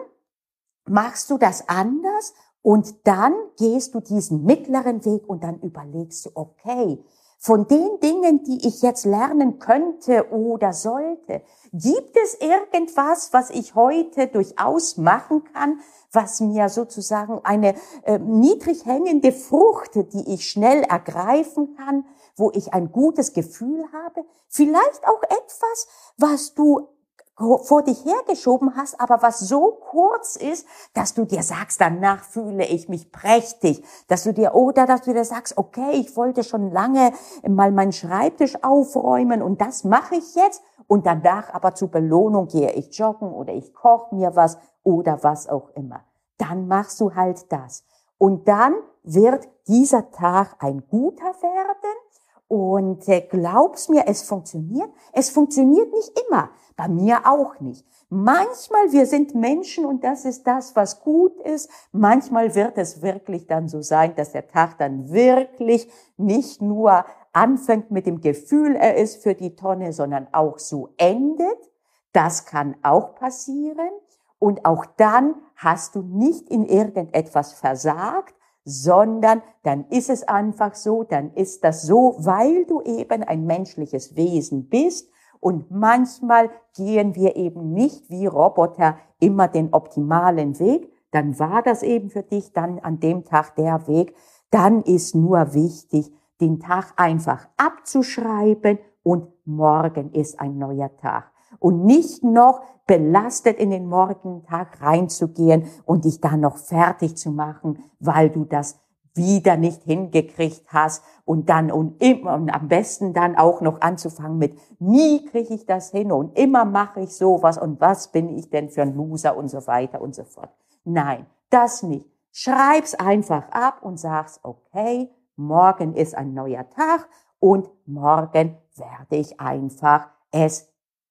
machst 0.85 1.31
du 1.31 1.39
das 1.39 1.67
anders 1.67 2.35
und 2.61 3.07
dann 3.07 3.33
gehst 3.57 3.95
du 3.95 4.01
diesen 4.01 4.43
mittleren 4.43 5.03
Weg 5.03 5.27
und 5.27 5.43
dann 5.43 5.59
überlegst 5.61 6.27
du, 6.27 6.29
okay, 6.35 7.03
von 7.39 7.67
den 7.67 7.99
Dingen, 8.01 8.43
die 8.43 8.67
ich 8.67 8.83
jetzt 8.83 9.05
lernen 9.05 9.57
könnte 9.57 10.31
oder 10.31 10.73
sollte, 10.73 11.41
gibt 11.73 12.15
es 12.23 12.35
irgendwas, 12.39 13.33
was 13.33 13.49
ich 13.49 13.73
heute 13.73 14.27
durchaus 14.27 14.97
machen 14.97 15.43
kann, 15.53 15.79
was 16.11 16.39
mir 16.39 16.69
sozusagen 16.69 17.41
eine 17.43 17.75
äh, 18.03 18.19
niedrig 18.19 18.85
hängende 18.85 19.31
Frucht, 19.31 19.95
die 19.95 20.33
ich 20.33 20.47
schnell 20.47 20.83
ergreifen 20.83 21.75
kann, 21.75 22.05
wo 22.35 22.51
ich 22.51 22.73
ein 22.73 22.91
gutes 22.91 23.33
Gefühl 23.33 23.85
habe, 23.93 24.25
vielleicht 24.47 25.07
auch 25.07 25.23
etwas, 25.23 25.87
was 26.17 26.53
du 26.53 26.89
vor 27.37 27.83
dich 27.83 28.05
hergeschoben 28.05 28.77
hast, 28.77 28.99
aber 28.99 29.21
was 29.21 29.39
so 29.39 29.77
kurz 29.89 30.37
ist, 30.37 30.65
dass 30.93 31.13
du 31.13 31.25
dir 31.25 31.43
sagst, 31.43 31.81
danach 31.81 32.23
fühle 32.23 32.65
ich 32.65 32.87
mich 32.87 33.11
prächtig, 33.11 33.83
dass 34.07 34.23
du 34.23 34.33
dir, 34.33 34.55
oder 34.55 34.85
dass 34.85 35.01
du 35.01 35.13
dir 35.13 35.25
sagst, 35.25 35.57
okay, 35.57 35.91
ich 35.91 36.15
wollte 36.15 36.45
schon 36.45 36.71
lange 36.71 37.11
mal 37.45 37.71
meinen 37.71 37.91
Schreibtisch 37.91 38.63
aufräumen 38.63 39.41
und 39.41 39.59
das 39.59 39.83
mache 39.83 40.15
ich 40.15 40.35
jetzt 40.35 40.61
und 40.87 41.05
danach 41.05 41.53
aber 41.53 41.75
zur 41.75 41.89
Belohnung 41.89 42.47
gehe 42.47 42.71
ich 42.71 42.97
joggen 42.97 43.33
oder 43.33 43.53
ich 43.53 43.73
koche 43.73 44.15
mir 44.15 44.35
was 44.35 44.57
oder 44.83 45.21
was 45.23 45.49
auch 45.49 45.71
immer. 45.75 46.05
Dann 46.37 46.67
machst 46.67 47.01
du 47.01 47.15
halt 47.15 47.51
das. 47.51 47.83
Und 48.17 48.47
dann 48.47 48.75
wird 49.03 49.47
dieser 49.67 50.11
Tag 50.11 50.55
ein 50.59 50.87
guter 50.87 51.33
werden 51.41 52.04
und 52.47 53.07
äh, 53.07 53.21
glaub's 53.21 53.89
mir, 53.89 54.03
es 54.07 54.21
funktioniert. 54.21 54.89
Es 55.13 55.29
funktioniert 55.29 55.91
nicht 55.91 56.11
immer. 56.27 56.49
Bei 56.75 56.87
mir 56.87 57.25
auch 57.25 57.59
nicht. 57.59 57.85
Manchmal, 58.09 58.91
wir 58.91 59.07
sind 59.07 59.33
Menschen 59.33 59.85
und 59.85 60.03
das 60.03 60.25
ist 60.25 60.45
das, 60.45 60.75
was 60.75 61.01
gut 61.01 61.39
ist. 61.39 61.69
Manchmal 61.91 62.53
wird 62.53 62.77
es 62.77 63.01
wirklich 63.01 63.47
dann 63.47 63.67
so 63.67 63.81
sein, 63.81 64.15
dass 64.15 64.31
der 64.31 64.47
Tag 64.47 64.77
dann 64.77 65.11
wirklich 65.11 65.89
nicht 66.17 66.61
nur 66.61 67.05
anfängt 67.33 67.91
mit 67.91 68.05
dem 68.05 68.21
Gefühl, 68.21 68.75
er 68.75 68.95
ist 68.95 69.23
für 69.23 69.33
die 69.33 69.55
Tonne, 69.55 69.91
sondern 69.91 70.27
auch 70.31 70.59
so 70.59 70.89
endet. 70.97 71.71
Das 72.13 72.45
kann 72.45 72.75
auch 72.83 73.15
passieren. 73.15 73.89
Und 74.37 74.65
auch 74.65 74.85
dann 74.85 75.35
hast 75.55 75.95
du 75.95 76.01
nicht 76.01 76.49
in 76.49 76.65
irgendetwas 76.65 77.53
versagt, 77.53 78.34
sondern 78.65 79.43
dann 79.63 79.85
ist 79.89 80.09
es 80.09 80.27
einfach 80.27 80.73
so, 80.73 81.03
dann 81.03 81.31
ist 81.33 81.63
das 81.63 81.83
so, 81.83 82.15
weil 82.17 82.65
du 82.65 82.81
eben 82.81 83.23
ein 83.23 83.45
menschliches 83.45 84.15
Wesen 84.15 84.67
bist. 84.67 85.09
Und 85.39 85.69
manchmal 85.69 86.49
gehen 86.75 87.13
wir 87.13 87.35
eben 87.35 87.71
nicht 87.71 88.09
wie 88.09 88.25
Roboter 88.25 88.97
immer 89.19 89.47
den 89.47 89.71
optimalen 89.73 90.59
Weg, 90.59 90.91
dann 91.11 91.37
war 91.39 91.61
das 91.61 91.83
eben 91.83 92.09
für 92.09 92.23
dich 92.23 92.51
dann 92.51 92.79
an 92.79 92.99
dem 92.99 93.23
Tag 93.23 93.55
der 93.55 93.87
Weg, 93.87 94.15
dann 94.49 94.81
ist 94.81 95.15
nur 95.15 95.53
wichtig, 95.53 96.11
den 96.41 96.59
Tag 96.59 96.93
einfach 96.97 97.47
abzuschreiben 97.57 98.79
und 99.03 99.27
morgen 99.45 100.11
ist 100.11 100.39
ein 100.39 100.57
neuer 100.57 100.95
Tag 100.97 101.31
und 101.59 101.85
nicht 101.85 102.23
noch 102.23 102.61
belastet 102.87 103.57
in 103.57 103.71
den 103.71 103.87
Morgentag 103.87 104.81
reinzugehen 104.81 105.65
und 105.85 106.05
dich 106.05 106.21
dann 106.21 106.41
noch 106.41 106.57
fertig 106.57 107.17
zu 107.17 107.31
machen, 107.31 107.79
weil 107.99 108.29
du 108.29 108.45
das 108.45 108.79
wieder 109.15 109.55
nicht 109.55 109.83
hingekriegt 109.83 110.65
hast 110.67 111.03
und 111.23 111.49
dann 111.49 111.71
und 111.71 112.01
immer 112.01 112.35
und 112.35 112.49
am 112.49 112.67
besten 112.67 113.13
dann 113.13 113.37
auch 113.37 113.61
noch 113.61 113.81
anzufangen 113.81 114.37
mit 114.37 114.57
nie 114.79 115.25
kriege 115.25 115.53
ich 115.53 115.65
das 115.65 115.91
hin 115.91 116.11
und 116.11 116.37
immer 116.37 116.65
mache 116.65 117.01
ich 117.01 117.15
sowas 117.15 117.57
und 117.57 117.79
was 117.79 118.11
bin 118.11 118.37
ich 118.37 118.49
denn 118.49 118.69
für 118.69 118.81
ein 118.81 118.95
Loser 118.95 119.37
und 119.37 119.47
so 119.47 119.65
weiter 119.67 120.01
und 120.01 120.13
so 120.13 120.25
fort. 120.25 120.49
Nein, 120.83 121.25
das 121.49 121.81
nicht. 121.81 122.09
Schreib's 122.31 122.93
einfach 122.93 123.49
ab 123.51 123.79
und 123.81 123.97
sag's 123.97 124.41
okay, 124.43 125.09
morgen 125.37 125.93
ist 125.93 126.15
ein 126.15 126.33
neuer 126.33 126.69
Tag 126.69 127.07
und 127.39 127.69
morgen 127.85 128.57
werde 128.75 129.15
ich 129.15 129.39
einfach 129.39 130.09
es 130.31 130.67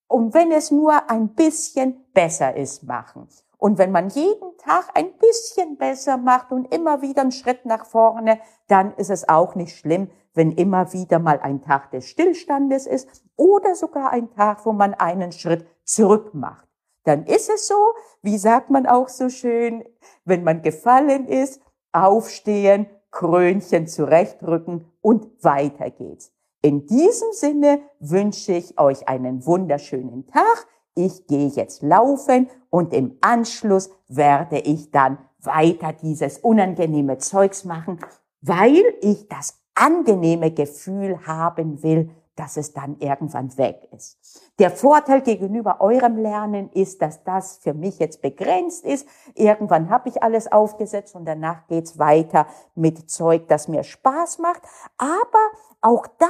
und 0.09 0.35
wenn 0.35 0.53
es 0.53 0.71
nur 0.71 1.11
ein 1.11 1.35
bisschen 1.35 2.05
besser 2.13 2.57
ist, 2.57 2.85
machen. 2.85 3.29
Und 3.59 3.79
wenn 3.79 3.93
man 3.93 4.11
jeden 4.11 4.57
Tag 4.59 4.91
ein 4.95 5.13
bisschen 5.17 5.77
besser 5.77 6.19
macht 6.19 6.53
und 6.53 6.73
immer 6.75 7.01
wieder 7.01 7.23
einen 7.23 7.33
Schritt 7.33 7.65
nach 7.65 7.87
vorne, 7.87 8.39
dann 8.69 8.95
ist 8.97 9.11
es 9.11 9.29
auch 9.29 9.55
nicht 9.55 9.77
schlimm, 9.77 10.11
wenn 10.35 10.53
immer 10.53 10.93
wieder 10.93 11.19
mal 11.19 11.41
ein 11.41 11.63
Tag 11.63 11.91
des 11.91 12.07
Stillstandes 12.07 12.87
ist 12.87 13.09
oder 13.37 13.75
sogar 13.75 14.11
ein 14.11 14.31
Tag, 14.31 14.67
wo 14.67 14.73
man 14.73 14.95
einen 14.95 15.33
Schritt 15.33 15.67
zurück 15.85 16.35
macht. 16.35 16.69
Dann 17.05 17.25
ist 17.25 17.49
es 17.51 17.67
so, 17.69 17.75
wie 18.23 18.39
sagt 18.39 18.71
man 18.71 18.87
auch 18.87 19.09
so 19.09 19.29
schön, 19.29 19.85
wenn 20.25 20.45
man 20.45 20.63
gefallen 20.63 21.27
ist, 21.27 21.61
aufstehen, 21.93 22.87
Krönchen 23.11 23.87
zurechtrücken 23.87 24.91
und 25.01 25.43
weiter 25.45 25.91
geht's. 25.91 26.33
In 26.65 26.87
diesem 26.87 27.31
Sinne 27.33 27.83
wünsche 28.01 28.55
ich 28.55 28.81
euch 28.81 29.07
einen 29.07 29.45
wunderschönen 29.45 30.27
Tag. 30.27 30.67
ich 30.95 31.27
gehe 31.27 31.49
jetzt 31.49 31.83
laufen 31.83 32.49
und 32.71 32.95
im 32.95 33.19
Anschluss 33.21 33.91
werde 34.09 34.61
ich 34.61 34.91
dann 34.91 35.19
weiter 35.41 35.93
dieses 35.93 36.39
unangenehme 36.39 37.19
Zeugs 37.19 37.67
machen, 37.67 37.99
weil 38.41 38.83
ich 39.03 39.29
das 39.29 39.61
angenehme 39.75 40.53
Gefühl 40.53 41.27
haben 41.27 41.83
will, 41.83 42.09
dass 42.37 42.57
es 42.57 42.73
dann 42.73 42.97
irgendwann 42.99 43.57
weg 43.59 43.89
ist. 43.93 44.19
Der 44.59 44.71
Vorteil 44.71 45.21
gegenüber 45.21 45.81
eurem 45.81 46.17
Lernen 46.17 46.71
ist, 46.73 47.03
dass 47.03 47.23
das 47.25 47.59
für 47.59 47.75
mich 47.75 47.99
jetzt 47.99 48.23
begrenzt 48.23 48.85
ist. 48.85 49.09
Irgendwann 49.35 49.91
habe 49.91 50.09
ich 50.09 50.23
alles 50.23 50.51
aufgesetzt 50.51 51.15
und 51.15 51.25
danach 51.25 51.67
geht's 51.69 51.99
weiter 51.99 52.47
mit 52.75 53.11
Zeug, 53.11 53.49
das 53.49 53.69
mir 53.69 53.83
Spaß 53.83 54.39
macht. 54.39 54.63
Aber 54.99 55.51
auch 55.81 56.07
da 56.19 56.27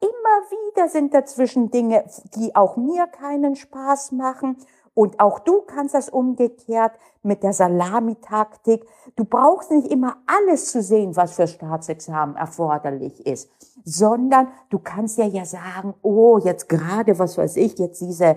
immer 0.00 0.50
wieder 0.50 0.88
sind 0.88 1.14
dazwischen 1.14 1.70
Dinge, 1.70 2.04
die 2.34 2.54
auch 2.54 2.76
mir 2.76 3.06
keinen 3.06 3.56
Spaß 3.56 4.12
machen. 4.12 4.56
Und 4.96 5.20
auch 5.20 5.40
du 5.40 5.60
kannst 5.60 5.94
das 5.94 6.08
umgekehrt 6.08 6.92
mit 7.22 7.42
der 7.42 7.52
Salamitaktik. 7.52 8.82
Du 9.14 9.26
brauchst 9.26 9.70
nicht 9.70 9.88
immer 9.92 10.16
alles 10.26 10.72
zu 10.72 10.80
sehen, 10.80 11.14
was 11.16 11.34
für 11.34 11.46
Staatsexamen 11.46 12.34
erforderlich 12.34 13.26
ist, 13.26 13.50
sondern 13.84 14.48
du 14.70 14.78
kannst 14.78 15.18
ja 15.18 15.26
ja 15.26 15.44
sagen, 15.44 15.92
oh, 16.00 16.38
jetzt 16.38 16.70
gerade, 16.70 17.18
was 17.18 17.36
weiß 17.36 17.56
ich, 17.56 17.78
jetzt 17.78 18.00
diese 18.00 18.36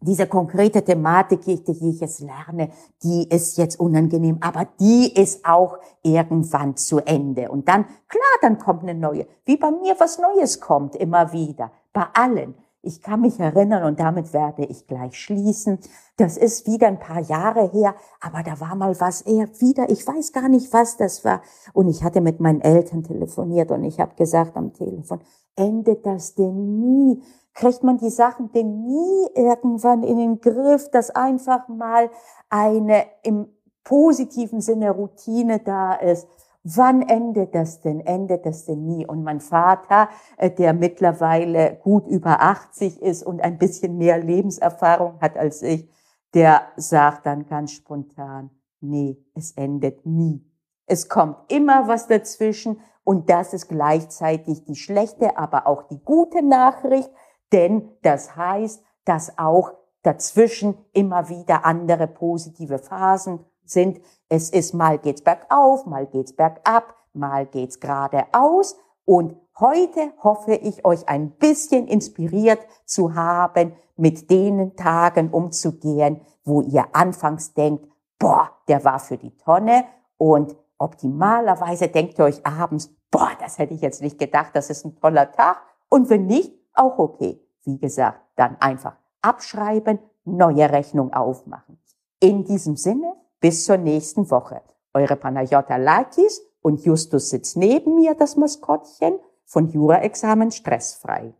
diese 0.00 0.26
konkrete 0.26 0.84
Thematik, 0.84 1.40
die 1.46 1.62
ich 1.90 2.00
jetzt 2.00 2.20
lerne, 2.20 2.68
die 3.02 3.26
ist 3.30 3.56
jetzt 3.56 3.80
unangenehm, 3.80 4.36
aber 4.42 4.68
die 4.78 5.10
ist 5.18 5.46
auch 5.46 5.78
irgendwann 6.02 6.76
zu 6.76 6.98
Ende. 6.98 7.50
Und 7.50 7.68
dann, 7.68 7.86
klar, 8.06 8.22
dann 8.42 8.58
kommt 8.58 8.82
eine 8.82 8.94
neue. 8.94 9.26
Wie 9.46 9.56
bei 9.56 9.70
mir 9.70 9.96
was 9.98 10.18
Neues 10.18 10.60
kommt, 10.60 10.94
immer 10.94 11.32
wieder. 11.32 11.70
Bei 11.94 12.04
allen. 12.12 12.54
Ich 12.84 13.00
kann 13.00 13.22
mich 13.22 13.40
erinnern 13.40 13.84
und 13.84 13.98
damit 13.98 14.34
werde 14.34 14.64
ich 14.64 14.86
gleich 14.86 15.18
schließen. 15.18 15.78
Das 16.18 16.36
ist 16.36 16.66
wieder 16.66 16.86
ein 16.86 16.98
paar 16.98 17.20
Jahre 17.20 17.70
her, 17.70 17.94
aber 18.20 18.42
da 18.42 18.60
war 18.60 18.74
mal 18.74 19.00
was 19.00 19.22
eher 19.22 19.48
wieder, 19.60 19.88
ich 19.88 20.06
weiß 20.06 20.32
gar 20.32 20.48
nicht, 20.50 20.72
was 20.72 20.98
das 20.98 21.24
war. 21.24 21.40
Und 21.72 21.88
ich 21.88 22.04
hatte 22.04 22.20
mit 22.20 22.40
meinen 22.40 22.60
Eltern 22.60 23.02
telefoniert 23.02 23.70
und 23.70 23.84
ich 23.84 24.00
habe 24.00 24.14
gesagt 24.16 24.56
am 24.56 24.74
Telefon, 24.74 25.20
endet 25.56 26.04
das 26.04 26.34
denn 26.34 26.78
nie? 26.78 27.22
Kriegt 27.54 27.84
man 27.84 27.98
die 27.98 28.10
Sachen 28.10 28.52
denn 28.52 28.84
nie 28.84 29.28
irgendwann 29.34 30.02
in 30.02 30.18
den 30.18 30.40
Griff, 30.40 30.90
dass 30.90 31.10
einfach 31.10 31.68
mal 31.68 32.10
eine 32.50 33.04
im 33.22 33.46
positiven 33.82 34.60
Sinne 34.60 34.90
Routine 34.90 35.60
da 35.60 35.94
ist? 35.94 36.28
Wann 36.66 37.02
endet 37.02 37.54
das 37.54 37.82
denn? 37.82 38.00
Endet 38.00 38.46
das 38.46 38.64
denn 38.64 38.86
nie? 38.86 39.06
Und 39.06 39.22
mein 39.22 39.40
Vater, 39.40 40.08
äh, 40.38 40.50
der 40.50 40.72
mittlerweile 40.72 41.76
gut 41.76 42.06
über 42.06 42.40
80 42.40 43.02
ist 43.02 43.22
und 43.22 43.42
ein 43.42 43.58
bisschen 43.58 43.98
mehr 43.98 44.18
Lebenserfahrung 44.18 45.20
hat 45.20 45.36
als 45.36 45.60
ich, 45.60 45.86
der 46.32 46.62
sagt 46.76 47.26
dann 47.26 47.46
ganz 47.46 47.72
spontan, 47.72 48.50
nee, 48.80 49.22
es 49.34 49.52
endet 49.52 50.06
nie. 50.06 50.42
Es 50.86 51.10
kommt 51.10 51.36
immer 51.52 51.86
was 51.86 52.06
dazwischen 52.06 52.80
und 53.04 53.28
das 53.28 53.52
ist 53.52 53.68
gleichzeitig 53.68 54.64
die 54.64 54.76
schlechte, 54.76 55.36
aber 55.36 55.66
auch 55.66 55.82
die 55.82 56.02
gute 56.02 56.42
Nachricht, 56.42 57.10
denn 57.52 57.90
das 58.00 58.36
heißt, 58.36 58.82
dass 59.04 59.38
auch 59.38 59.72
dazwischen 60.02 60.76
immer 60.92 61.28
wieder 61.28 61.66
andere 61.66 62.06
positive 62.06 62.78
Phasen 62.78 63.44
sind. 63.66 64.00
Es 64.28 64.50
ist 64.50 64.74
mal 64.74 64.98
geht's 64.98 65.22
bergauf, 65.22 65.86
mal 65.86 66.06
geht's 66.06 66.32
bergab, 66.32 66.94
mal 67.12 67.46
geht's 67.46 67.80
geradeaus. 67.80 68.76
Und 69.04 69.36
heute 69.58 70.12
hoffe 70.22 70.54
ich, 70.54 70.84
euch 70.84 71.08
ein 71.08 71.30
bisschen 71.32 71.86
inspiriert 71.86 72.60
zu 72.84 73.14
haben, 73.14 73.74
mit 73.96 74.30
denen 74.30 74.76
Tagen 74.76 75.30
umzugehen, 75.30 76.20
wo 76.44 76.62
ihr 76.62 76.86
anfangs 76.92 77.54
denkt, 77.54 77.86
boah, 78.18 78.50
der 78.68 78.84
war 78.84 78.98
für 78.98 79.16
die 79.16 79.36
Tonne. 79.36 79.84
Und 80.16 80.56
optimalerweise 80.78 81.88
denkt 81.88 82.18
ihr 82.18 82.24
euch 82.24 82.44
abends, 82.46 82.94
boah, 83.10 83.30
das 83.38 83.58
hätte 83.58 83.74
ich 83.74 83.80
jetzt 83.80 84.02
nicht 84.02 84.18
gedacht, 84.18 84.50
das 84.54 84.70
ist 84.70 84.84
ein 84.84 84.96
toller 84.96 85.30
Tag. 85.30 85.58
Und 85.88 86.10
wenn 86.10 86.26
nicht, 86.26 86.52
auch 86.74 86.98
okay. 86.98 87.40
Wie 87.64 87.78
gesagt, 87.78 88.20
dann 88.36 88.56
einfach 88.60 88.96
abschreiben, 89.22 89.98
neue 90.24 90.70
Rechnung 90.70 91.12
aufmachen. 91.12 91.78
In 92.20 92.44
diesem 92.44 92.76
Sinne, 92.76 93.14
bis 93.44 93.66
zur 93.66 93.76
nächsten 93.76 94.30
Woche. 94.30 94.62
Eure 94.94 95.16
Panayota 95.16 95.76
Lakis 95.76 96.40
und 96.62 96.82
Justus 96.82 97.28
sitzt 97.28 97.58
neben 97.58 97.94
mir, 97.94 98.14
das 98.14 98.36
Maskottchen, 98.36 99.18
von 99.44 99.68
Jura-Examen 99.68 100.50
stressfrei. 100.50 101.34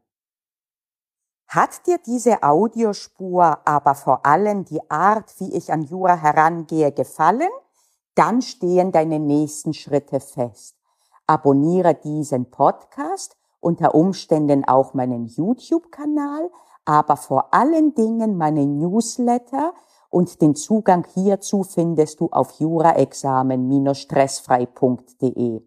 Hat 1.46 1.86
dir 1.86 1.96
diese 2.04 2.42
Audiospur 2.42 3.66
aber 3.66 3.94
vor 3.94 4.26
allem 4.26 4.66
die 4.66 4.82
Art, 4.90 5.32
wie 5.38 5.56
ich 5.56 5.72
an 5.72 5.80
Jura 5.80 6.14
herangehe, 6.14 6.92
gefallen? 6.92 7.48
Dann 8.14 8.42
stehen 8.42 8.92
deine 8.92 9.18
nächsten 9.18 9.72
Schritte 9.72 10.20
fest. 10.20 10.76
Abonniere 11.26 11.94
diesen 11.94 12.50
Podcast, 12.50 13.34
unter 13.60 13.94
Umständen 13.94 14.66
auch 14.66 14.92
meinen 14.92 15.24
YouTube-Kanal, 15.24 16.50
aber 16.84 17.16
vor 17.16 17.54
allen 17.54 17.94
Dingen 17.94 18.36
meinen 18.36 18.76
Newsletter, 18.76 19.72
und 20.14 20.40
den 20.40 20.55
Zugang 20.55 21.07
hierzu 21.12 21.64
findest 21.64 22.20
du 22.20 22.29
auf 22.31 22.61
juraexamen-stressfrei.de. 22.61 25.61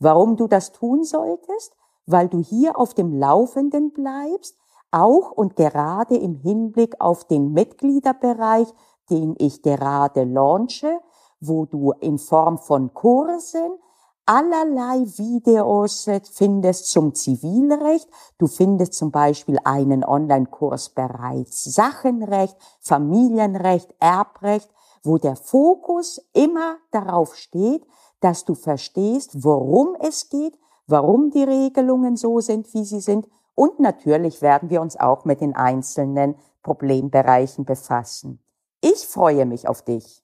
Warum 0.00 0.36
du 0.36 0.48
das 0.48 0.72
tun 0.72 1.04
solltest? 1.04 1.76
Weil 2.04 2.28
du 2.28 2.40
hier 2.40 2.76
auf 2.76 2.94
dem 2.94 3.16
Laufenden 3.16 3.92
bleibst, 3.92 4.58
auch 4.90 5.30
und 5.30 5.54
gerade 5.54 6.16
im 6.16 6.34
Hinblick 6.34 7.00
auf 7.00 7.28
den 7.28 7.52
Mitgliederbereich, 7.52 8.66
den 9.10 9.36
ich 9.38 9.62
gerade 9.62 10.24
launche, 10.24 10.98
wo 11.38 11.64
du 11.64 11.92
in 11.92 12.18
Form 12.18 12.58
von 12.58 12.92
Kursen, 12.94 13.78
allerlei 14.26 15.00
Videos 15.16 16.08
findest 16.32 16.90
zum 16.90 17.14
Zivilrecht. 17.14 18.08
Du 18.38 18.46
findest 18.46 18.94
zum 18.94 19.10
Beispiel 19.10 19.58
einen 19.64 20.04
Online-Kurs 20.04 20.90
bereits 20.90 21.64
Sachenrecht, 21.64 22.56
Familienrecht, 22.80 23.94
Erbrecht, 24.00 24.70
wo 25.02 25.18
der 25.18 25.36
Fokus 25.36 26.20
immer 26.32 26.76
darauf 26.90 27.36
steht, 27.36 27.86
dass 28.20 28.44
du 28.44 28.54
verstehst, 28.54 29.44
worum 29.44 29.96
es 30.00 30.30
geht, 30.30 30.58
warum 30.86 31.30
die 31.30 31.44
Regelungen 31.44 32.16
so 32.16 32.40
sind, 32.40 32.72
wie 32.72 32.84
sie 32.84 33.00
sind. 33.00 33.28
Und 33.54 33.80
natürlich 33.80 34.42
werden 34.42 34.70
wir 34.70 34.80
uns 34.80 34.98
auch 34.98 35.24
mit 35.24 35.40
den 35.40 35.54
einzelnen 35.54 36.34
Problembereichen 36.62 37.64
befassen. 37.64 38.40
Ich 38.80 39.06
freue 39.06 39.46
mich 39.46 39.68
auf 39.68 39.82
dich. 39.82 40.23